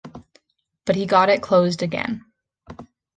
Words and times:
But 0.85 0.95
he 0.95 1.05
got 1.05 1.29
it 1.29 1.43
closed 1.43 1.83
again. 1.83 2.25